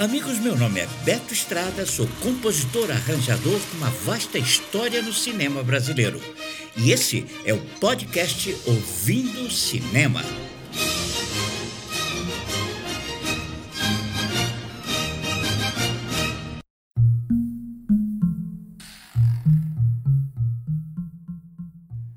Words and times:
Amigos, 0.00 0.38
meu 0.38 0.56
nome 0.56 0.80
é 0.80 0.86
Beto 1.04 1.34
Estrada, 1.34 1.84
sou 1.84 2.08
compositor 2.22 2.90
arranjador 2.90 3.60
com 3.60 3.76
uma 3.76 3.90
vasta 3.90 4.38
história 4.38 5.02
no 5.02 5.12
cinema 5.12 5.62
brasileiro. 5.62 6.18
E 6.74 6.90
esse 6.90 7.26
é 7.44 7.52
o 7.52 7.60
podcast 7.78 8.50
Ouvindo 8.66 9.50
Cinema. 9.50 10.22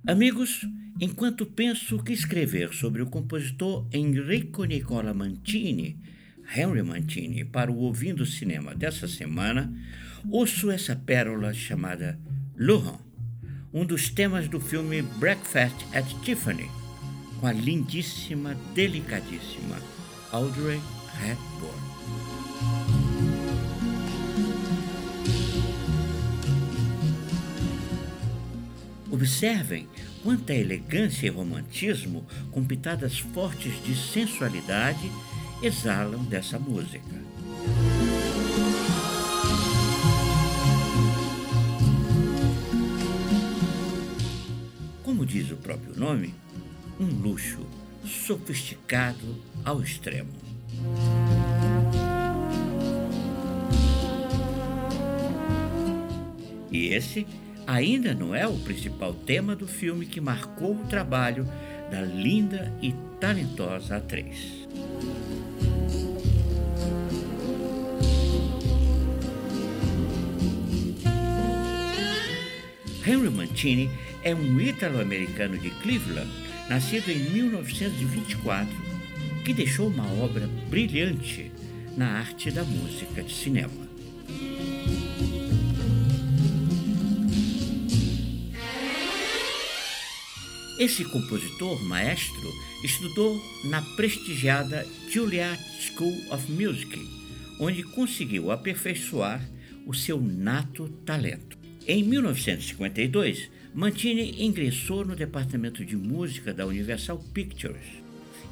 Amigos, 0.07 0.65
enquanto 1.01 1.45
penso 1.45 2.01
que 2.01 2.13
escrever 2.13 2.73
sobre 2.73 3.01
o 3.01 3.07
compositor 3.07 3.85
Enrico 3.91 4.63
Nicola 4.63 5.13
Mantini, 5.13 5.99
Henry 6.55 6.83
Mantini 6.83 7.43
para 7.43 7.71
o 7.71 7.77
Ouvindo 7.77 8.25
Cinema 8.25 8.73
dessa 8.75 9.07
semana, 9.07 9.73
ouço 10.29 10.71
essa 10.71 10.95
pérola 10.95 11.53
chamada 11.53 12.19
Lujan, 12.57 12.99
um 13.73 13.85
dos 13.85 14.09
temas 14.09 14.47
do 14.47 14.59
filme 14.59 15.01
Breakfast 15.01 15.75
at 15.93 16.05
Tiffany, 16.23 16.69
com 17.39 17.47
a 17.47 17.51
lindíssima, 17.51 18.55
delicadíssima 18.73 19.77
Audrey 20.31 20.79
Hepburn. 21.21 21.93
Observem 29.13 29.87
quanta 30.23 30.53
elegância 30.53 31.27
e 31.27 31.29
romantismo, 31.29 32.25
com 32.51 32.63
pitadas 32.63 33.19
fortes 33.19 33.73
de 33.83 33.95
sensualidade 33.95 35.11
exalam 35.63 36.21
dessa 36.25 36.59
música. 36.59 37.23
Como 45.01 45.25
diz 45.25 45.51
o 45.51 45.55
próprio 45.55 45.97
nome, 45.97 46.35
um 46.99 47.05
luxo 47.05 47.65
sofisticado 48.03 49.41
ao 49.63 49.81
extremo. 49.81 50.33
E 56.69 56.87
esse 56.87 57.25
ainda 57.65 58.13
não 58.13 58.35
é 58.35 58.45
o 58.45 58.59
principal 58.59 59.13
tema 59.13 59.55
do 59.55 59.65
filme 59.65 60.05
que 60.05 60.19
marcou 60.19 60.75
o 60.75 60.87
trabalho 60.87 61.47
da 61.89 62.01
linda 62.01 62.73
e 62.81 62.93
talentosa 63.17 63.95
atriz. 63.95 64.67
Henry 73.05 73.29
Mancini 73.29 73.91
é 74.23 74.33
um 74.33 74.59
ítalo-americano 74.59 75.57
de 75.57 75.69
Cleveland, 75.81 76.31
nascido 76.69 77.09
em 77.09 77.19
1924, 77.31 78.73
que 79.43 79.53
deixou 79.53 79.89
uma 79.89 80.09
obra 80.23 80.47
brilhante 80.69 81.51
na 81.97 82.19
arte 82.19 82.49
da 82.49 82.63
música 82.63 83.21
de 83.21 83.33
cinema. 83.33 83.83
Esse 90.79 91.03
compositor 91.05 91.83
maestro 91.83 92.51
estudou 92.83 93.39
na 93.65 93.81
prestigiada 93.95 94.87
Juilliard 95.09 95.61
School 95.79 96.15
of 96.31 96.51
Music, 96.51 96.99
onde 97.59 97.83
conseguiu 97.83 98.49
aperfeiçoar 98.49 99.45
o 99.85 99.93
seu 99.93 100.19
nato 100.19 100.87
talento. 101.05 101.52
Em 101.85 102.01
1952, 102.01 103.49
Mantini 103.73 104.41
ingressou 104.45 105.03
no 105.03 105.17
departamento 105.17 105.83
de 105.83 105.97
música 105.97 106.53
da 106.53 106.65
Universal 106.65 107.21
Pictures 107.33 107.85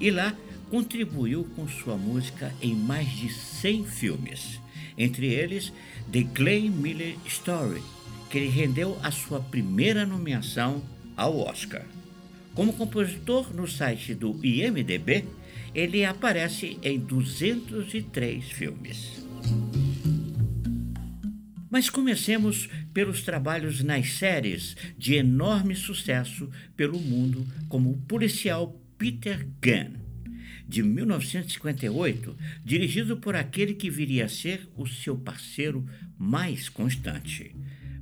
e 0.01 0.11
lá 0.11 0.35
contribuiu 0.69 1.45
com 1.55 1.65
sua 1.65 1.95
música 1.95 2.53
em 2.61 2.75
mais 2.75 3.09
de 3.09 3.31
100 3.31 3.85
filmes, 3.85 4.59
entre 4.97 5.27
eles 5.27 5.71
The 6.11 6.23
Clay 6.33 6.69
Miller 6.69 7.15
Story, 7.25 7.81
que 8.29 8.37
lhe 8.37 8.49
rendeu 8.49 8.99
a 9.01 9.11
sua 9.11 9.39
primeira 9.39 10.05
nomeação 10.05 10.83
ao 11.15 11.39
Oscar. 11.39 11.85
Como 12.53 12.73
compositor 12.73 13.53
no 13.53 13.65
site 13.65 14.13
do 14.13 14.37
IMDb, 14.45 15.23
ele 15.73 16.03
aparece 16.03 16.77
em 16.83 16.99
203 16.99 18.43
filmes. 18.51 19.30
Mas 21.71 21.89
comecemos 21.89 22.67
pelos 22.93 23.23
trabalhos 23.23 23.81
nas 23.81 24.11
séries 24.11 24.75
de 24.97 25.15
enorme 25.15 25.73
sucesso 25.73 26.49
pelo 26.75 26.99
mundo, 26.99 27.47
como 27.69 27.91
o 27.91 27.97
policial 27.97 28.77
Peter 28.97 29.47
Gunn, 29.63 29.95
de 30.67 30.83
1958, 30.83 32.37
dirigido 32.63 33.15
por 33.17 33.37
aquele 33.37 33.73
que 33.73 33.89
viria 33.89 34.25
a 34.25 34.29
ser 34.29 34.69
o 34.75 34.85
seu 34.85 35.17
parceiro 35.17 35.87
mais 36.17 36.67
constante, 36.67 37.55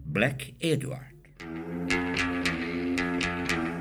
Black 0.03 0.55
Edward. 0.59 1.15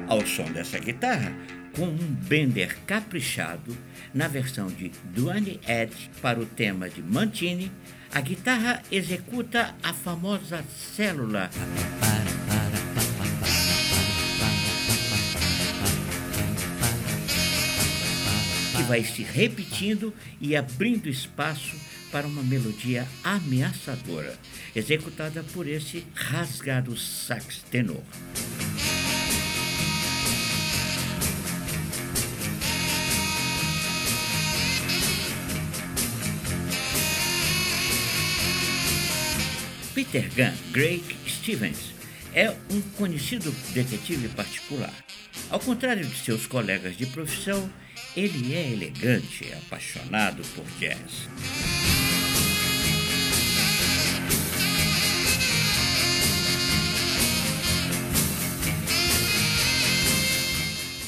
Ao 0.07 0.25
som 0.27 0.53
dessa 0.53 0.79
guitarra, 0.79 1.35
com 1.79 1.87
um 1.87 2.15
bender 2.29 2.77
caprichado, 2.85 3.77
na 4.13 4.27
versão 4.27 4.67
de 4.67 4.91
Duane 5.15 5.61
Edge 5.65 6.11
para 6.21 6.41
o 6.41 6.45
tema 6.45 6.91
de 6.91 7.01
Mantini, 7.01 7.71
a 8.13 8.21
guitarra 8.21 8.83
executa 8.91 9.77
a 9.81 9.95
famosa 9.95 10.65
célula. 10.97 11.49
Que 18.77 18.83
vai 18.83 19.05
se 19.05 19.23
repetindo 19.23 20.13
e 20.41 20.57
abrindo 20.57 21.09
espaço 21.09 21.77
para 22.11 22.27
uma 22.27 22.43
melodia 22.43 23.07
ameaçadora, 23.23 24.37
executada 24.75 25.45
por 25.53 25.69
esse 25.69 26.05
rasgado 26.13 26.97
sax 26.97 27.63
tenor. 27.71 28.03
Peter 40.11 40.31
Gunn, 40.35 40.57
Greg 40.73 41.03
Stevens, 41.27 41.93
é 42.35 42.51
um 42.71 42.81
conhecido 42.97 43.51
detetive 43.75 44.29
particular. 44.29 44.93
Ao 45.51 45.61
contrário 45.61 46.07
de 46.07 46.17
seus 46.17 46.47
colegas 46.47 46.97
de 46.97 47.05
profissão, 47.07 47.71
ele 48.17 48.55
é 48.55 48.73
elegante 48.73 49.47
e 49.47 49.53
apaixonado 49.53 50.43
por 50.55 50.65
jazz. 50.79 51.29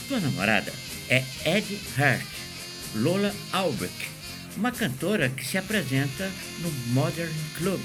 Sua 0.08 0.20
namorada 0.20 0.72
é 1.08 1.24
Ed 1.46 1.78
Hart, 1.96 2.26
Lola 2.96 3.34
Albrecht, 3.52 4.10
uma 4.58 4.72
cantora 4.72 5.30
que 5.30 5.46
se 5.46 5.56
apresenta 5.56 6.30
no 6.60 6.70
Modern 6.92 7.32
Club 7.56 7.80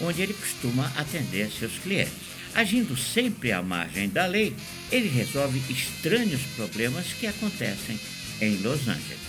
onde 0.00 0.22
ele 0.22 0.34
costuma 0.34 0.86
atender 0.96 1.50
seus 1.50 1.78
clientes. 1.78 2.12
Agindo 2.54 2.96
sempre 2.96 3.52
à 3.52 3.62
margem 3.62 4.08
da 4.08 4.26
lei, 4.26 4.54
ele 4.90 5.08
resolve 5.08 5.60
estranhos 5.70 6.40
problemas 6.56 7.12
que 7.12 7.26
acontecem 7.26 7.98
em 8.40 8.56
Los 8.62 8.88
Angeles. 8.88 9.26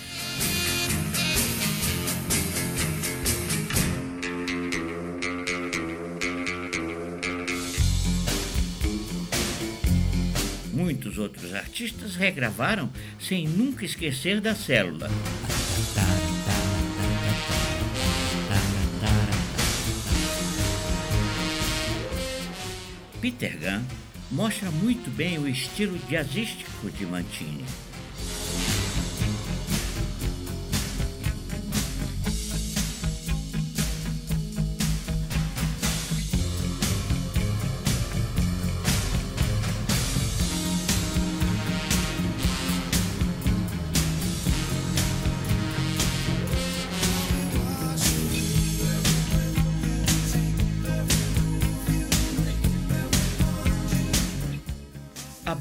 Muitos 10.72 11.18
outros 11.18 11.54
artistas 11.54 12.16
regravaram 12.16 12.90
sem 13.20 13.48
nunca 13.48 13.84
esquecer 13.84 14.40
da 14.40 14.56
célula. 14.56 15.10
Peter 23.28 23.58
Gunn 23.60 23.84
mostra 24.32 24.72
muito 24.72 25.12
bem 25.12 25.38
o 25.38 25.50
estilo 25.50 26.00
jazzístico 26.10 26.90
de 26.90 27.06
Mantini. 27.06 27.66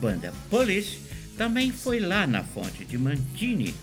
Banda 0.06 0.32
Police 0.48 0.98
também 1.36 1.72
foi 1.72 1.98
lá 1.98 2.28
na 2.28 2.44
fonte 2.44 2.84
de 2.84 2.96
Mantini 2.96 3.74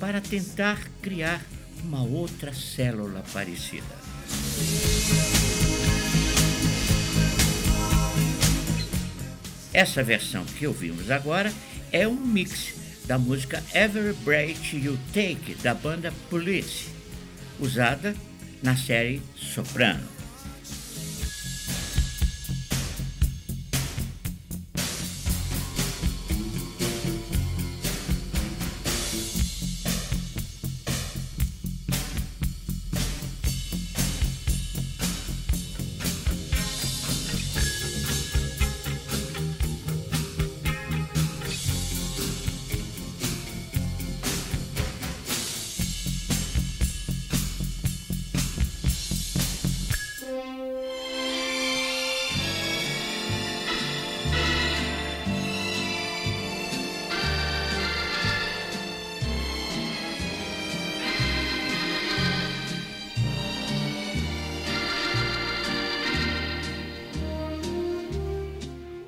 para 0.00 0.20
tentar 0.20 0.76
criar 1.00 1.40
uma 1.84 2.02
outra 2.02 2.52
célula 2.52 3.22
parecida. 3.32 3.94
Essa 9.72 10.02
versão 10.02 10.44
que 10.44 10.66
ouvimos 10.66 11.12
agora 11.12 11.52
é 11.92 12.08
um 12.08 12.16
mix 12.16 12.74
da 13.06 13.16
música 13.16 13.62
Every 13.72 14.14
Breath 14.24 14.72
You 14.72 14.98
Take 15.14 15.54
da 15.62 15.74
banda 15.74 16.12
Police, 16.28 16.88
usada 17.60 18.16
na 18.64 18.76
série 18.76 19.22
Soprano. 19.36 20.21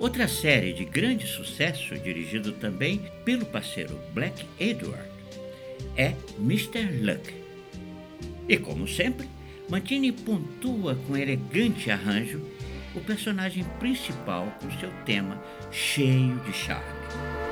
Outra 0.05 0.29
série 0.29 0.75
de 0.75 0.85
grande 0.85 1.27
sucesso, 1.27 1.97
dirigido 1.99 2.53
também 2.53 3.11
pelo 3.25 3.47
parceiro 3.47 3.99
Black 4.13 4.45
Edward, 4.61 5.09
é 5.97 6.15
Mr. 6.39 7.01
Luck. 7.01 7.35
E 8.47 8.59
como 8.59 8.87
sempre, 8.87 9.27
Mantini 9.67 10.13
pontua 10.13 10.95
com 11.07 11.17
elegante 11.17 11.91
arranjo 11.91 12.43
o 12.95 13.01
personagem 13.01 13.65
principal 13.81 14.55
com 14.61 14.71
seu 14.79 14.91
tema 15.07 15.43
cheio 15.73 16.39
de 16.41 16.53
charme. 16.53 17.44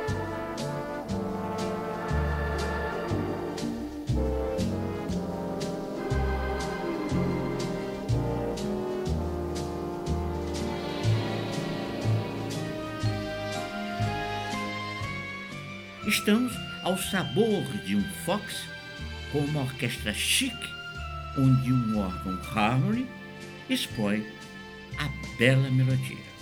Sabor 17.10 17.62
de 17.84 17.96
um 17.96 18.02
Fox 18.24 18.64
com 19.30 19.38
uma 19.38 19.62
orquestra 19.62 20.12
chique, 20.12 20.68
onde 21.36 21.72
um 21.72 21.98
órgão 21.98 22.38
Harmony 22.54 23.06
expõe 23.68 24.26
a 24.98 25.08
bela 25.38 25.70
melodia. 25.70 26.32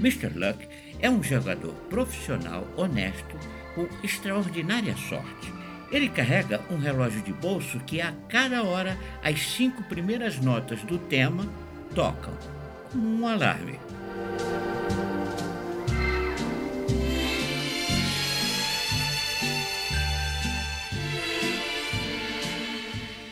Mr. 0.00 0.30
Luck 0.34 0.68
é 1.00 1.08
um 1.08 1.22
jogador 1.22 1.74
profissional 1.88 2.66
honesto 2.76 3.36
com 3.74 3.88
extraordinária 4.02 4.96
sorte. 4.96 5.52
Ele 5.90 6.08
carrega 6.08 6.60
um 6.70 6.78
relógio 6.78 7.20
de 7.22 7.32
bolso 7.32 7.78
que 7.80 8.00
a 8.00 8.14
cada 8.28 8.62
hora 8.62 8.96
as 9.22 9.40
cinco 9.40 9.82
primeiras 9.84 10.40
notas 10.40 10.82
do 10.82 10.98
tema 10.98 11.46
tocam, 11.94 12.32
como 12.90 13.20
um 13.20 13.26
alarme. 13.26 13.78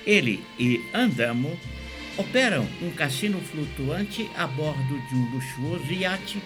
Ele 0.07 0.45
e 0.59 0.85
Andamo 0.93 1.57
operam 2.19 2.67
um 2.83 2.91
cassino 2.91 3.41
flutuante 3.41 4.29
a 4.37 4.47
bordo 4.47 5.01
de 5.09 5.15
um 5.15 5.31
luxuoso 5.31 5.93
iate 5.93 6.43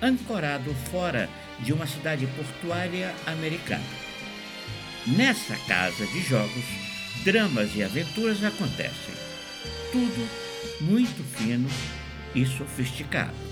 ancorado 0.00 0.74
fora 0.90 1.28
de 1.60 1.72
uma 1.72 1.86
cidade 1.86 2.26
portuária 2.28 3.14
americana. 3.26 3.84
Nessa 5.06 5.56
casa 5.66 6.06
de 6.06 6.22
jogos, 6.22 6.64
dramas 7.24 7.74
e 7.74 7.82
aventuras 7.82 8.42
acontecem. 8.44 9.14
Tudo 9.90 10.28
muito 10.80 11.22
fino 11.36 11.68
e 12.34 12.46
sofisticado. 12.46 13.51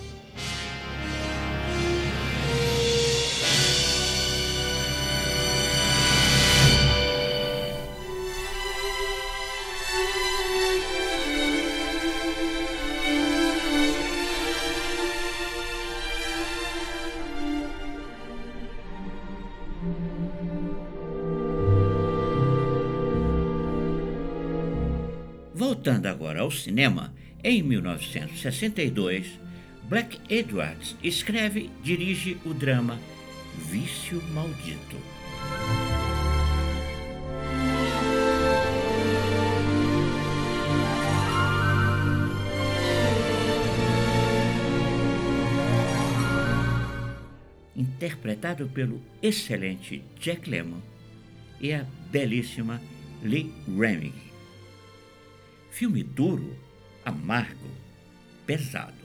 Voltando 25.80 26.08
agora 26.08 26.42
ao 26.42 26.50
cinema, 26.50 27.10
em 27.42 27.62
1962, 27.62 29.40
Black 29.88 30.18
Edwards 30.28 30.94
escreve 31.02 31.60
e 31.60 31.82
dirige 31.82 32.36
o 32.44 32.52
drama 32.52 32.98
Vício 33.70 34.22
Maldito. 34.34 34.98
Interpretado 47.74 48.68
pelo 48.68 49.00
excelente 49.22 50.04
Jack 50.20 50.50
Lemmon 50.50 50.80
e 51.58 51.72
a 51.72 51.86
belíssima 52.12 52.78
Lee 53.22 53.50
Remick. 53.66 54.29
Filme 55.70 56.02
duro, 56.02 56.56
amargo, 57.04 57.70
pesado. 58.44 58.99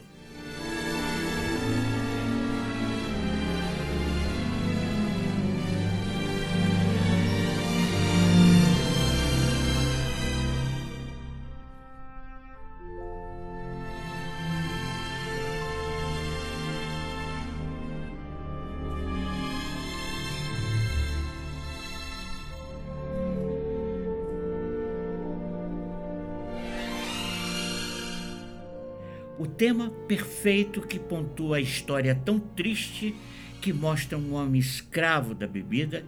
O 29.38 29.46
tema 29.46 29.90
perfeito 30.08 30.80
que 30.80 30.98
pontua 30.98 31.58
a 31.58 31.60
história 31.60 32.14
tão 32.14 32.38
triste 32.38 33.14
que 33.60 33.70
mostra 33.70 34.16
um 34.16 34.32
homem 34.32 34.58
escravo 34.58 35.34
da 35.34 35.46
bebida 35.46 36.04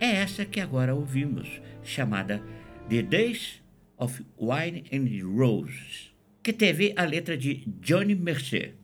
é 0.00 0.16
essa 0.16 0.44
que 0.44 0.60
agora 0.60 0.94
ouvimos, 0.94 1.60
chamada 1.84 2.42
The 2.88 3.02
Days 3.02 3.62
of 3.96 4.24
Wine 4.36 4.84
and 4.92 5.24
Roses, 5.24 6.12
que 6.42 6.52
teve 6.52 6.92
a 6.96 7.04
letra 7.04 7.36
de 7.36 7.64
Johnny 7.80 8.16
Mercer 8.16 8.74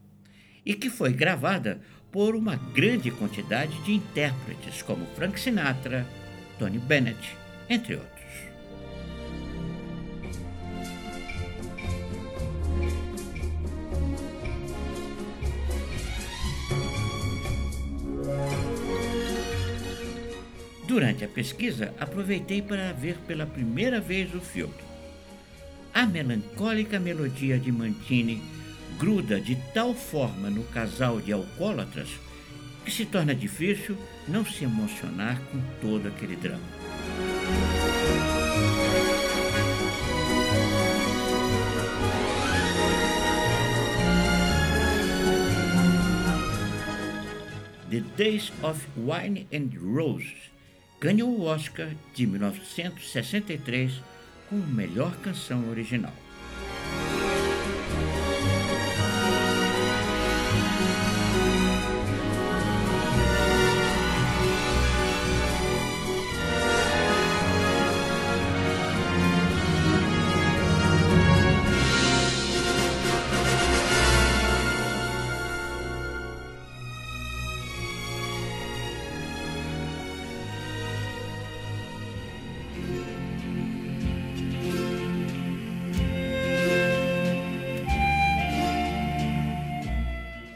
e 0.64 0.74
que 0.74 0.88
foi 0.88 1.12
gravada 1.12 1.80
por 2.12 2.36
uma 2.36 2.54
grande 2.54 3.10
quantidade 3.10 3.76
de 3.82 3.94
intérpretes 3.94 4.80
como 4.82 5.06
Frank 5.16 5.40
Sinatra, 5.40 6.06
Tony 6.56 6.78
Bennett, 6.78 7.36
entre 7.68 7.96
outros. 7.96 8.21
Durante 20.92 21.24
a 21.24 21.28
pesquisa, 21.28 21.94
aproveitei 21.98 22.60
para 22.60 22.92
ver 22.92 23.16
pela 23.26 23.46
primeira 23.46 23.98
vez 23.98 24.34
o 24.34 24.40
filme. 24.42 24.74
A 25.94 26.04
melancólica 26.04 27.00
melodia 27.00 27.58
de 27.58 27.72
Mantini 27.72 28.42
gruda 28.98 29.40
de 29.40 29.56
tal 29.72 29.94
forma 29.94 30.50
no 30.50 30.62
casal 30.64 31.18
de 31.18 31.32
alcoólatras 31.32 32.10
que 32.84 32.90
se 32.90 33.06
torna 33.06 33.34
difícil 33.34 33.96
não 34.28 34.44
se 34.44 34.64
emocionar 34.64 35.40
com 35.50 35.62
todo 35.80 36.08
aquele 36.08 36.36
drama. 36.36 36.60
The 47.88 48.00
Days 48.18 48.52
of 48.62 48.86
Wine 48.98 49.46
and 49.50 49.70
Roses 49.80 50.52
ganhou 51.02 51.36
o 51.36 51.42
Oscar 51.46 51.88
de 52.14 52.28
1963 52.28 53.92
como 54.48 54.64
melhor 54.64 55.16
canção 55.16 55.68
original. 55.68 56.14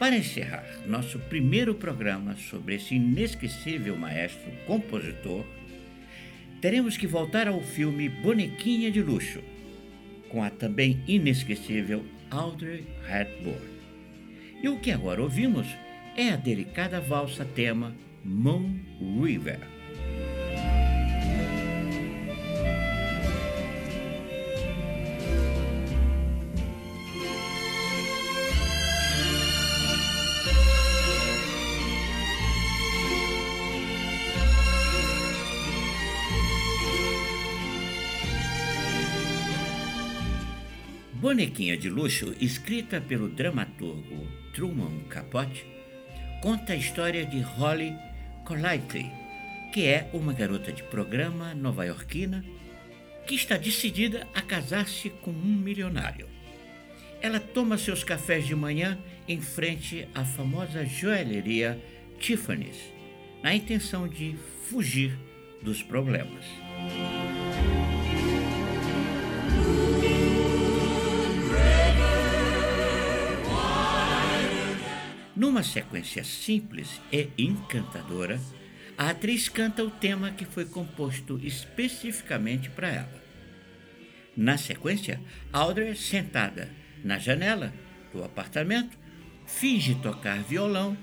Para 0.07 0.19
encerrar 0.19 0.65
nosso 0.87 1.19
primeiro 1.19 1.75
programa 1.75 2.37
sobre 2.37 2.77
esse 2.77 2.95
inesquecível 2.95 3.97
maestro 3.97 4.53
compositor, 4.65 5.45
teremos 6.61 6.97
que 6.97 7.09
voltar 7.09 7.49
ao 7.49 7.61
filme 7.61 8.09
Bonequinha 8.09 8.89
de 8.89 9.03
Luxo, 9.03 9.43
com 10.29 10.45
a 10.45 10.49
também 10.49 11.03
inesquecível 11.09 12.07
Audrey 12.31 12.87
Hepburn. 13.11 13.67
E 14.63 14.69
o 14.69 14.79
que 14.79 14.93
agora 14.93 15.21
ouvimos 15.21 15.67
é 16.17 16.29
a 16.31 16.37
delicada 16.37 17.01
valsa 17.01 17.45
tema 17.45 17.93
Moon 18.25 18.79
River. 19.21 19.59
Bonequinha 41.27 41.77
de 41.77 41.91
Luxo, 41.91 42.37
escrita 42.41 43.01
pelo 43.01 43.29
dramaturgo 43.29 44.29
Truman 44.55 45.01
Capote, 45.09 45.67
conta 46.41 46.73
a 46.73 46.77
história 46.77 47.27
de 47.27 47.41
Holly 47.41 47.93
Golightly, 48.45 49.11
que 49.73 49.89
é 49.89 50.09
uma 50.13 50.33
garota 50.33 50.71
de 50.71 50.85
programa 50.85 51.53
nova-iorquina 51.53 52.45
que 53.27 53.35
está 53.35 53.57
decidida 53.57 54.25
a 54.33 54.41
casar-se 54.41 55.11
com 55.11 55.33
um 55.33 55.57
milionário. 55.57 56.29
Ela 57.21 57.41
toma 57.41 57.77
seus 57.77 58.05
cafés 58.05 58.47
de 58.47 58.55
manhã 58.55 58.97
em 59.27 59.41
frente 59.41 60.07
à 60.15 60.25
famosa 60.25 60.87
joalheria 60.87 61.77
Tiffany's, 62.21 62.79
na 63.43 63.53
intenção 63.53 64.07
de 64.07 64.37
fugir 64.71 65.19
dos 65.61 65.83
problemas. 65.83 66.45
Numa 75.37 75.63
sequência 75.63 76.25
simples 76.25 76.99
e 77.13 77.29
encantadora, 77.37 78.41
a 78.97 79.11
atriz 79.11 79.51
canta 79.51 79.85
o 79.85 79.91
tema 79.91 80.31
que 80.31 80.47
foi 80.47 80.65
composto 80.65 81.39
especificamente 81.43 82.71
para 82.71 82.89
ela. 82.89 83.23
Na 84.35 84.57
sequência, 84.57 85.21
Audrey, 85.53 85.95
sentada 85.95 86.71
na 87.05 87.19
janela 87.19 87.73
do 88.15 88.25
apartamento, 88.25 88.97
finge 89.47 89.95
tocar 89.97 90.43
violão, 90.43 90.97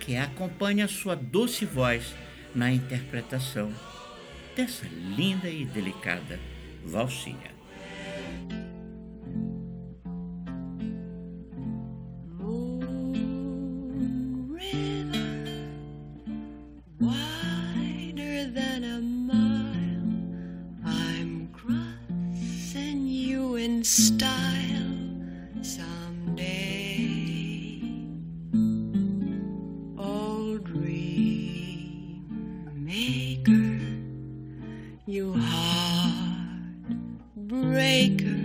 que 0.00 0.16
acompanha 0.16 0.86
sua 0.86 1.16
doce 1.16 1.64
voz 1.64 2.14
na 2.54 2.70
interpretação 2.70 3.74
dessa 4.54 4.86
linda 4.86 5.48
e 5.48 5.64
delicada 5.64 6.38
valsinha. 6.84 7.57
wider 17.00 18.46
than 18.50 18.84
a 18.84 19.00
mile. 19.00 20.12
I'm 20.84 21.48
crossing 21.52 23.06
you 23.06 23.54
in 23.56 23.84
style 23.84 24.94
someday. 25.62 27.00
Old 29.98 30.64
dream 30.64 32.24
maker, 32.74 33.80
you 35.06 35.34
heartbreaker. 37.38 38.38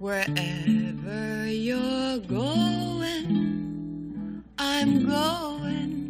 wherever 0.00 1.46
you're 1.46 2.18
going, 2.20 3.12
I'm 4.58 5.06
going. 5.06 6.09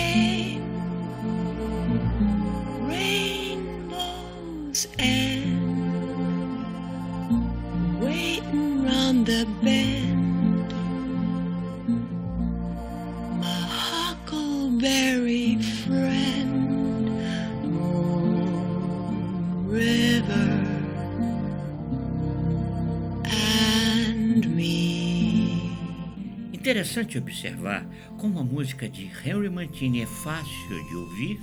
Interessante 27.01 27.17
observar 27.17 27.85
como 28.19 28.39
a 28.39 28.43
música 28.43 28.87
de 28.87 29.09
Henry 29.25 29.49
Mancini 29.49 30.03
é 30.03 30.05
fácil 30.05 30.87
de 30.87 30.95
ouvir 30.95 31.39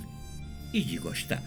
e 0.73 0.79
de 0.81 0.97
gostar. 0.97 1.43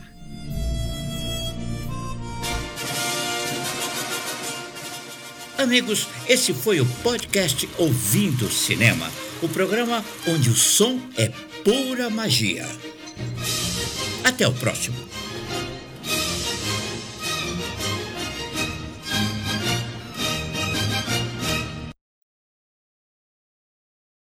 Amigos, 5.56 6.06
esse 6.28 6.52
foi 6.52 6.78
o 6.80 6.86
podcast 7.02 7.66
Ouvindo 7.78 8.50
Cinema, 8.50 9.10
o 9.40 9.48
programa 9.48 10.04
onde 10.28 10.50
o 10.50 10.54
som 10.54 11.00
é 11.16 11.28
pura 11.64 12.10
magia. 12.10 12.66
Até 14.24 14.46
o 14.46 14.52
próximo. 14.52 15.21